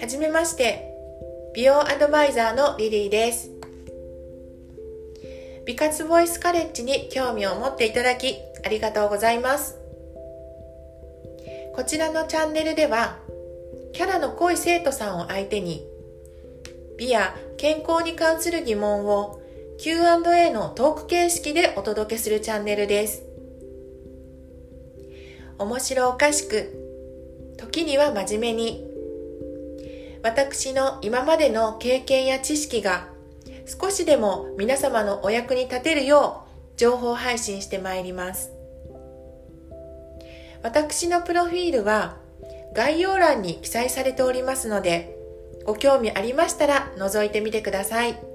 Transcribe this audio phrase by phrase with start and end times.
[0.00, 0.92] はじめまして、
[1.54, 3.50] 美容アドバイザーのリリーです。
[5.64, 9.78] 美活ボイスカレッジに興味を持っていただきありがとうございます。
[11.74, 13.18] こちらのチャンネルでは、
[13.92, 15.86] キャラの濃い生徒さんを相手に、
[16.98, 19.40] 美や健康に関する疑問を
[19.78, 23.22] Q&A のトーク形式でお届けするチャンネルです。
[25.58, 28.93] 面白おかしく、時には真面目に、
[30.24, 33.08] 私の今までの経験や知識が
[33.66, 38.50] 少しでも皆様のお役に立てるよう情報配信してまいります。
[40.62, 42.16] 私のプロフィールは
[42.72, 45.14] 概要欄に記載されておりますので、
[45.66, 48.33] ご興味ありましたら覗いてみてください。